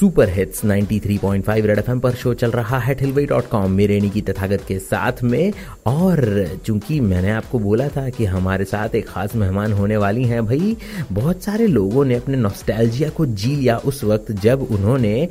super 0.00 0.28
hits 0.28 0.64
93.5 0.64 1.66
red 1.66 1.78
FM 1.78 2.00
पर 2.00 2.10
show 2.10 2.34
चल 2.34 2.50
रहा 2.50 2.78
है 2.78 2.94
ठिलवई 2.94 3.26
डॉट 3.26 3.48
कॉम 3.48 3.70
मेरे 3.70 4.00
की 4.00 4.20
तथागत 4.20 4.64
के 4.68 4.78
साथ 4.78 5.12
में। 5.22 5.52
और 5.86 6.46
चूँकि 6.66 7.00
मैंने 7.00 7.30
आपको 7.30 7.58
बोला 7.58 7.88
था 7.88 8.08
कि 8.08 8.24
हमारे 8.24 8.64
साथ 8.64 8.94
एक 8.94 9.08
खास 9.08 9.36
मेहमान 9.36 9.72
होने 9.72 9.96
वाली 9.96 10.24
हैं, 10.24 10.46
भाई, 10.46 10.76
बहुत 11.12 11.42
सारे 11.42 11.66
लोगों 11.66 12.04
ने 12.04 12.14
अपने 12.14 12.36
नॉस्टैल्जिया 12.36 13.08
को 13.08 13.26
जी 13.26 13.56
लिया 13.56 13.76
उस 13.76 14.04
वक्त 14.04 14.32
जब 14.32 14.62
उन्होंने 14.62 15.28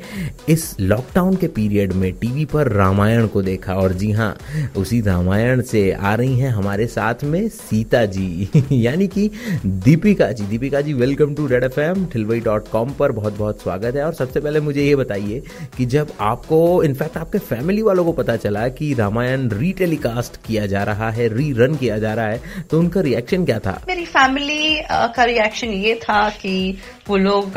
इस 0.48 0.80
लॉकडाउन 0.80 1.36
के 1.36 1.48
पीरियड 1.48 1.92
में 1.92 2.12
टीवी 2.12 2.44
पर 2.44 2.72
रामायण 2.72 3.26
को 3.26 3.42
देखा। 3.42 3.74
और 3.74 3.92
जी 3.92 4.10
हाँ 4.10 4.36
उसी 4.76 5.00
रामायण 5.00 5.62
से 5.62 5.92
आ 5.92 6.14
रही 6.14 6.38
हैं 6.38 6.50
हमारे 6.50 6.86
साथ 6.86 7.14
में 7.24 7.48
सीता 7.48 8.04
जी, 8.04 8.48
यानी 8.72 9.06
कि 9.06 9.30
Deepika 9.66 10.32
ji. 10.32 10.44
Deepika 10.44 10.80
ji 10.80 10.92
welcome 10.92 11.34
to 11.34 11.46
red 11.46 11.64
F 11.64 11.80
M 11.80 12.06
ठिलवई 12.06 12.40
dot 12.40 12.68
com 12.68 12.90
पर 12.90 13.12
बहुत 13.12 13.38
बहुत 13.38 13.62
स्वागत 13.62 13.96
है। 13.96 14.04
और 14.04 14.14
सबसे 14.14 14.40
पहले 14.40 14.59
मुझे 14.60 14.82
ये 14.82 14.96
बताइए 14.96 15.42
कि 15.76 15.86
जब 15.86 16.12
आपको 16.20 16.82
इनफैक्ट 16.82 17.16
आपके 17.16 17.38
फैमिली 17.38 17.82
वालों 17.82 18.04
को 18.04 18.12
पता 18.12 18.36
चला 18.36 18.68
कि 18.68 18.94
रामायण 18.94 19.48
रीटेलीकास्ट 19.50 20.36
किया 20.46 20.66
जा 20.66 20.82
रहा 20.82 21.10
है 21.10 21.28
री 21.36 21.52
रन 21.52 21.74
किया 21.74 21.98
जा 21.98 22.14
रहा 22.14 22.26
है 22.26 22.40
तो 22.70 22.78
उनका 22.78 23.00
रिएक्शन 23.00 23.44
क्या 23.44 23.58
था? 23.58 23.84
मेरी 23.88 24.04
फैमिली 24.04 24.82
का 24.92 25.24
रिएक्शन 25.24 25.68
ये 25.68 25.94
था 25.94 26.28
कि 26.28 26.78
वो 27.08 27.16
लोग 27.16 27.52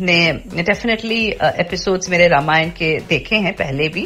ने 0.00 0.32
डेफिनेटली 0.62 1.28
एपिसोड्स 1.42 2.10
मेरे 2.10 2.26
रामायण 2.26 2.68
के 2.68 2.98
देखे 2.98 3.36
हैं 3.36 3.52
पहले 3.52 3.88
भी. 3.88 4.02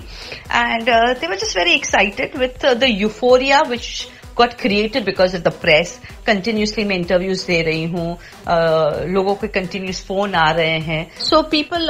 And 0.54 0.82
they 1.18 1.26
were 1.26 1.36
just 1.36 1.58
very 1.58 1.74
excited 1.74 2.38
with 2.38 2.74
the 2.74 2.86
euphoria 2.88 3.60
which 3.68 4.08
got 4.38 4.54
created 4.60 5.04
because 5.04 5.36
of 5.36 5.42
the 5.42 5.52
press 5.62 5.98
continuously 6.26 6.84
मैं 6.84 6.96
इंटरव्यूज़ 6.96 7.46
दे 7.46 7.60
रही 7.62 7.84
हूँ। 7.84 8.16
लोगों 9.14 9.34
के 9.34 9.48
कंटिन्यूस 9.48 10.04
फ़ोन 10.06 10.34
आ 10.34 10.50
रहे 10.50 10.78
हैं। 10.80 11.06
So 11.20 11.42
people 11.50 11.88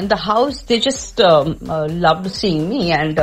in 0.00 0.08
the 0.08 0.18
house 0.20 0.64
they 0.66 0.78
just 0.78 1.20
love 1.20 2.28
seeing 2.30 2.68
me 2.68 2.90
and 2.90 3.20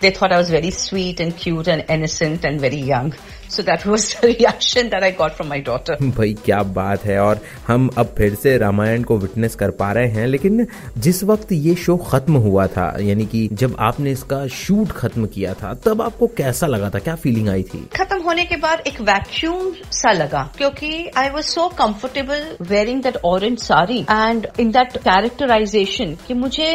they 0.00 0.10
thought 0.10 0.32
I 0.32 0.38
was 0.38 0.50
very 0.50 0.70
sweet 0.70 1.20
and 1.20 1.36
cute 1.36 1.68
and 1.68 1.84
innocent 1.88 2.44
and 2.44 2.60
very 2.60 2.76
young. 2.76 3.14
So 3.48 3.62
that 3.62 3.86
was 3.86 4.14
the 4.14 4.28
reaction 4.38 4.90
that 4.90 5.02
I 5.02 5.10
got 5.12 5.36
from 5.36 5.48
my 5.48 5.60
daughter. 5.60 5.96
भाई 6.16 6.34
क्या 6.44 6.62
बात 6.78 7.04
है 7.04 7.18
और 7.20 7.40
हम 7.66 7.88
अब 7.98 8.14
फिर 8.18 8.34
से 8.34 8.56
रामायण 8.58 9.02
को 9.02 9.16
विटनेस 9.18 9.54
कर 9.54 9.70
पा 9.80 9.90
रहे 9.92 10.08
हैं 10.10 10.26
लेकिन 10.26 10.66
जिस 11.06 11.22
वक्त 11.24 11.52
ये 11.52 11.74
शो 11.84 11.96
खत्म 12.10 12.36
हुआ 12.46 12.66
था 12.76 12.86
यानी 13.00 13.26
कि 13.26 13.48
जब 13.52 13.76
आपने 13.88 14.12
इसका 14.12 14.46
शूट 14.56 14.92
खत्म 14.98 15.26
किया 15.34 15.54
था 15.62 15.72
तब 15.84 16.02
आपको 16.02 16.26
कैसा 16.36 16.66
लगा 16.66 16.90
था 16.90 16.98
क्या 16.98 17.14
फीलिंग 17.24 17.48
आई 17.48 17.62
थी 17.72 17.84
खत्म 17.96 18.20
होने 18.22 18.44
के 18.44 18.56
बाद 18.66 18.82
एक 18.86 19.00
वैक्यूम 19.10 19.72
सा 19.92 20.12
लगा 20.12 20.42
क्योंकि 20.58 20.92
I 21.16 21.30
was 21.30 21.46
so 21.46 21.68
comfortable 21.78 22.46
wearing 22.70 23.02
that 23.02 23.16
orange 23.24 23.58
sari 23.58 24.00
and 24.00 24.46
in 24.60 24.70
that 24.70 24.96
characterisation 24.98 26.16
कि 26.26 26.34
मुझे 26.34 26.70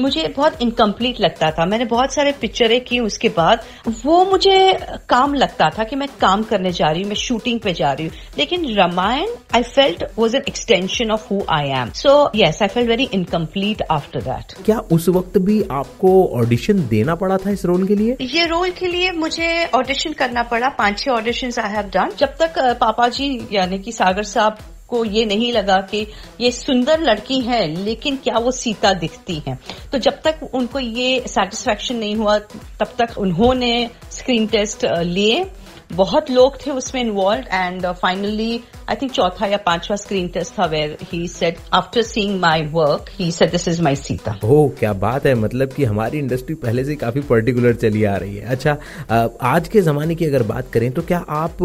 मुझे 0.00 0.26
बहुत 0.36 0.62
इनकम्प्लीट 0.62 1.20
लगता 1.20 1.50
था। 1.50 1.64
मैंने 1.66 1.84
बहुत 1.84 2.14
सारे 2.14 2.32
पिक्चरें 2.40 2.80
की 2.84 2.98
उसके 3.00 3.28
बाद। 3.28 3.64
वो 4.04 4.24
मुझे 4.24 4.56
काम 5.08 5.34
लगता 5.34 5.68
था 5.78 5.84
कि 5.84 5.96
मैं 5.96 6.08
काम 6.20 6.42
करने 6.42 6.72
जा 6.72 6.90
रही 6.90 7.02
हूँ 7.02 7.08
मैं 7.08 7.16
शूटिंग 7.16 7.60
पे 7.60 7.72
जा 7.72 7.92
रही 7.92 8.06
हूँ। 8.06 8.14
लेकिन 8.38 8.72
Ramayan 8.74 9.34
I 9.54 9.62
felt 9.64 10.04
was 10.18 10.36
an 10.36 10.42
extension 10.48 11.10
of 11.10 11.26
who 11.30 11.42
I 11.50 11.68
am 11.80 11.90
so 11.94 12.30
yes 12.36 12.62
I 12.62 12.68
felt 12.68 12.88
very 12.88 13.08
incomplete 13.14 13.82
after 13.90 14.20
that 14.22 14.54
क्या 14.64 14.78
उस 14.92 15.08
वक्त 15.10 15.38
भी 15.40 15.62
आपको 15.72 16.12
ऑडिशन 16.40 16.86
देना 16.88 17.14
पड़ा 17.14 17.36
था 17.36 17.50
इस 17.50 17.64
रोल 17.64 17.86
के 17.86 17.94
लिए? 17.94 18.16
ये 18.20 18.46
रोल 18.46 18.70
के 18.70 18.86
लिए 18.86 19.10
मुझे 19.12 19.64
ऑडिशन 19.74 20.12
करना 20.12 20.42
पड़ा। 20.44 20.68
पाँच 20.78 20.98
छह 20.98 21.10
ऑडिशन 21.10 21.60
आई 21.60 21.72
हैव 21.72 21.90
डन 21.94 22.10
जब 22.18 22.36
तक 22.40 22.58
पापा 22.80 23.08
जी 23.10 23.26
यानी 23.52 23.78
कि 23.78 23.92
सागर 23.92 24.22
साहब 24.24 24.58
को 24.94 25.04
ये 25.04 25.24
नहीं 25.24 25.52
लगा 25.52 25.80
कि 25.80 26.06
ये 26.40 26.50
सुंदर 26.50 27.00
लड़की 27.00 27.40
है, 27.40 27.66
लेकिन 27.84 28.16
क्या 28.16 28.38
वो 28.38 28.50
सीता 28.50 28.92
दिखती 28.92 29.42
है? 29.48 29.58
तो 29.92 29.98
जब 29.98 30.20
तक 30.22 30.50
उनको 30.54 30.78
ये 30.78 31.20
सेटिस्फेक्शन 31.26 31.96
नहीं 31.96 32.16
हुआ, 32.16 32.38
तब 32.78 32.94
तक 33.00 33.18
उन्होंने 33.18 33.90
स्क्रीन 34.10 34.46
टेस्ट 34.46 34.84
लिए। 34.84 35.44
बहुत 35.92 36.30
लोग 36.30 36.56
थे 36.66 36.70
उसमें 36.70 37.00
involve 37.00 37.44
and 37.52 37.86
finally 37.86 38.60
I 38.90 38.96
think 39.02 39.10
चौथा 39.12 39.46
या 39.46 39.56
पांचवा 39.66 39.96
स्क्रीन 39.96 40.28
टेस्ट 40.28 40.58
था 40.58 40.64
where 40.66 40.96
he 41.12 41.26
said 41.28 41.56
after 41.74 42.02
seeing 42.02 42.38
my 42.40 42.62
work 42.72 43.10
he 43.18 43.30
said 43.32 43.50
this 43.50 43.68
is 43.68 43.82
my 43.82 43.96
Sita 43.96 44.38
oh 44.44 44.68
क्या 44.78 44.92
बात 45.04 45.26
है। 45.26 45.34
मतलब 45.34 45.72
कि 45.72 45.84
हमारी 45.84 46.18
इंडस्ट्री 46.18 46.54
पहले 46.56 46.84
से 46.84 46.94
काफ़ी 46.96 47.20
पर्टिकुलर 47.28 47.74
चली 47.74 48.04
आ 48.04 48.16
रही 48.16 48.36
है। 48.36 48.46
अच्छा 48.46 48.76
आज 49.42 49.68
के 49.68 49.80
जमाने 49.82 50.14
की 50.14 50.24
अगर 50.24 50.42
बात 50.42 50.70
करें 50.72 50.90
तो 50.92 51.02
क्या 51.02 51.18
आप 51.38 51.62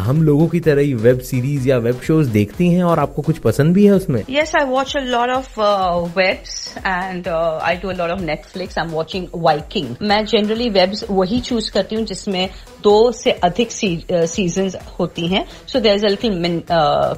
हम 0.00 0.22
लोगों 0.22 0.46
की 0.48 0.60
तरह 0.60 0.82
ही 0.82 0.94
वेब 0.96 1.18
सीरीज़ 1.30 1.68
या 1.68 1.76
वेब 1.78 2.00
शोज़ 2.06 2.30
देखती 2.30 2.68
हैं 2.72 2.82
और 2.84 2.98
आपको 2.98 3.22
कुछ 3.22 3.38
पसंद 3.40 3.74
भी 3.74 3.86
है 3.86 3.92
उसमें? 3.92 4.22
Yes 4.30 4.54
I 4.56 4.64
watch 4.66 4.96
a 4.96 5.00
lot 5.04 5.30
of 5.30 5.60
webs 6.18 6.74
and 6.78 7.28
I 7.28 7.76
do 7.76 7.88
a 7.88 7.92
lot 7.92 8.10
of 8.10 8.20
Netflix 8.22 8.78
I 8.78 8.84
am 8.84 8.92
watching 8.92 9.26
Viking 9.36 9.94
मैं 10.02 10.24
जनरली 10.26 10.68
वेब्स 10.70 11.04
वही 11.10 11.40
चूज़ 11.40 11.70
करती 11.72 11.96
हूँ 11.96 12.04
जिसमें 12.04 12.48
दो 12.82 13.10
से 13.12 13.30
अधिक 13.44 13.72
सीज़न 13.72 14.70
होती 14.98 15.26
हैं 15.28 15.44
so 15.66 15.80
there 15.80 15.94
is 15.94 16.06
a 16.06 16.08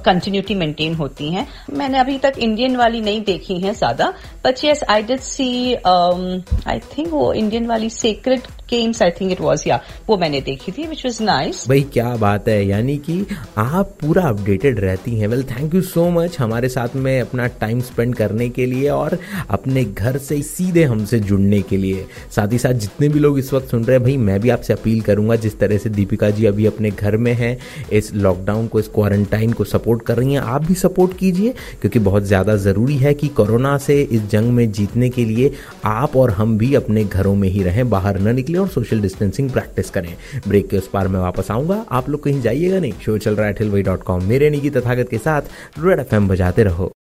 continuity 0.05 0.55
maintain 0.55 0.95
होती 0.95 1.31
हैं। 1.33 1.47
मैंने 1.73 1.99
अभी 1.99 2.19
तक 2.19 2.39
इंडियन 2.39 2.77
वाली 2.77 3.01
नहीं 3.01 3.21
देखी 3.25 3.61
है 3.61 3.75
ज़्यादा 3.75 4.13
but 4.45 4.65
yes 4.65 4.83
I 4.91 5.03
did 5.03 5.21
see 5.21 5.75
I 5.77 6.79
think 6.97 7.09
वो 7.11 7.33
इंडियन 7.35 7.67
वाली 7.67 7.91
Sacred 7.91 8.47
Games 8.71 9.03
I 9.03 9.11
think 9.11 9.33
it 9.33 9.41
was 9.41 9.63
या 9.69 9.81
वो 10.09 10.17
मैंने 10.17 10.41
देखी 10.41 10.73
थी 10.73 10.87
विच 10.87 11.05
वॉज़ 11.07 11.23
नाइस 11.23 11.65
भाई, 11.69 11.81
क्या 11.93 12.15
बात 12.17 12.49
है, 12.49 12.65
यानी 12.67 12.97
कि 12.99 13.27
आप 13.59 13.91
पूरा 14.01 14.23
अपडेटेड 14.29 14.81
रहती 14.81 15.19
हैं। 15.19 15.29
Well 15.29 15.43
thank 15.45 15.75
you 15.75 15.83
so 15.83 16.09
much 16.11 16.39
हमारे 16.41 16.69
साथ 16.69 16.97
में 16.97 17.21
अपना 17.21 17.47
टाइम 17.61 17.81
स्पेंड 17.83 18.15
करने 18.15 18.49
के 18.51 18.67
लिए 18.67 18.89
और 18.91 19.19
अपने 19.51 19.85
घर 19.85 20.19
से 20.19 20.41
सीधे 20.45 20.85
हमसे 20.85 21.19
जुड़ने 21.21 21.61
के 21.63 21.77
लिए। 21.77 22.07
साथ 22.37 22.53
ही 22.53 22.59
साथ 22.59 22.73
जितने 22.75 23.09
भी 23.09 23.19
लोग 23.21 23.39
इस 23.39 23.53
वक्त 23.53 23.71
सुन 23.71 23.85
रहे 23.85 23.97
हैं, 23.97 24.05
भाई, 24.05 24.17
मैं 24.19 24.41
भी 24.41 24.51
आपसे 24.51 24.73
अपील 24.73 25.01
करूँगा 25.03 25.37
जिस 25.53 25.59
तरह 25.61 25.79
से 25.79 25.91
दीपिका 25.91 26.31
जी 26.31 26.45
अभी 26.47 26.67
अपने 26.67 26.91
घर 26.91 27.17
में 27.17 27.33
हैं, 27.35 27.57
इस 27.93 28.13
लॉकडाउन 28.17 28.67
को, 28.67 28.81
इस 28.81 28.89
क्वारंटाइन 28.89 29.53
को 29.53 29.65
सपोर्ट 29.65 30.03
कर 30.03 30.17
रही 30.17 30.33
हैं, 30.33 30.41
आप 30.41 30.65
भी 30.65 30.75
सपोर्ट 30.75 31.17
कीजिए, 31.19 31.53
क्योंकि 31.81 31.99
बहुत 32.01 32.23
ज़्यादा 32.25 32.57
ज़रूरी 32.57 32.97
है 32.97 33.13
कि 33.15 33.29
कोरोना 33.31 33.77
से 33.79 34.01
इस 34.03 34.29
जंग 34.31 34.53
में 34.53 34.71
जीतने 34.73 35.09
के 35.11 35.25
लिए 35.25 35.51
आप 35.85 36.17
और 36.17 36.31
हम 36.31 36.57
भी 36.59 36.75
अपने 36.75 37.05
घरों 37.05 37.35
में 37.35 37.49
ही 37.49 37.63
रहें, 37.63 37.89
बाहर 37.91 38.21
न 38.21 38.35
निकले 38.35 38.59
और 38.59 38.69
सोशल 38.69 39.01
डिस्टेंसिंग 39.01 39.51
प्रैक्टिस 39.51 39.91
करें। 39.91 40.15
ब्रेक 40.49 40.69
के 40.69 40.79
उस 40.79 40.89
पार 40.89 41.09
में 41.09 41.19
वापस 41.21 41.51
आऊँगा, 41.51 41.85
आप 41.91 42.09
लोग 42.09 42.23
कहीं 42.23 42.41
जाइएगा 42.43 42.79
नहीं। 42.79 42.93
शो 43.05 43.19
चल 43.19 43.37
रहा 43.37 43.47
है 43.47 43.53
ठिलवई 43.53 43.83
डॉट 43.83 44.03
कॉम 44.03 44.25
मेरे 44.25 44.51
निकी 44.51 44.71
तथागत 44.71 45.09
के 45.11 45.19
साथ 45.19 45.43
रेड 45.79 46.01
एफ़ 46.01 46.15
बजाते 46.25 46.63
रहो। 46.65 46.91